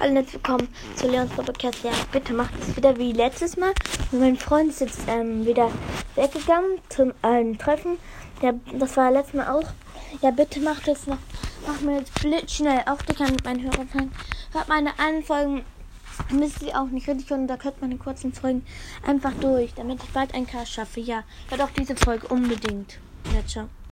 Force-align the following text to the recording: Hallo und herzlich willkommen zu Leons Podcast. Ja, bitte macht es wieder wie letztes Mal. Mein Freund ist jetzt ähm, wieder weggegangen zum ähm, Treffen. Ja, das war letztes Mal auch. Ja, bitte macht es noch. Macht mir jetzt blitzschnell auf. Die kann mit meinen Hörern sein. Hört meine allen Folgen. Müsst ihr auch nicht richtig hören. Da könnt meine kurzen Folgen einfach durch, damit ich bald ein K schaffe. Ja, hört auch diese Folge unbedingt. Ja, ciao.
Hallo 0.00 0.10
und 0.10 0.16
herzlich 0.16 0.34
willkommen 0.34 0.68
zu 0.94 1.08
Leons 1.08 1.32
Podcast. 1.32 1.82
Ja, 1.82 1.90
bitte 2.12 2.32
macht 2.32 2.52
es 2.60 2.76
wieder 2.76 2.96
wie 2.98 3.12
letztes 3.12 3.56
Mal. 3.56 3.72
Mein 4.12 4.36
Freund 4.36 4.70
ist 4.70 4.80
jetzt 4.80 5.00
ähm, 5.08 5.44
wieder 5.44 5.72
weggegangen 6.14 6.78
zum 6.88 7.12
ähm, 7.24 7.58
Treffen. 7.58 7.98
Ja, 8.40 8.52
das 8.74 8.96
war 8.96 9.10
letztes 9.10 9.34
Mal 9.34 9.48
auch. 9.48 9.68
Ja, 10.22 10.30
bitte 10.30 10.60
macht 10.60 10.86
es 10.86 11.08
noch. 11.08 11.18
Macht 11.66 11.82
mir 11.82 11.98
jetzt 11.98 12.14
blitzschnell 12.14 12.82
auf. 12.86 13.02
Die 13.02 13.14
kann 13.14 13.32
mit 13.32 13.44
meinen 13.44 13.64
Hörern 13.64 13.88
sein. 13.92 14.12
Hört 14.52 14.68
meine 14.68 14.96
allen 15.00 15.24
Folgen. 15.24 15.64
Müsst 16.30 16.62
ihr 16.62 16.80
auch 16.80 16.86
nicht 16.86 17.08
richtig 17.08 17.28
hören. 17.30 17.48
Da 17.48 17.56
könnt 17.56 17.80
meine 17.80 17.96
kurzen 17.96 18.32
Folgen 18.32 18.64
einfach 19.04 19.32
durch, 19.40 19.74
damit 19.74 20.00
ich 20.04 20.10
bald 20.10 20.32
ein 20.32 20.46
K 20.46 20.64
schaffe. 20.64 21.00
Ja, 21.00 21.24
hört 21.48 21.60
auch 21.60 21.70
diese 21.76 21.96
Folge 21.96 22.28
unbedingt. 22.28 22.98
Ja, 23.34 23.44
ciao. 23.44 23.68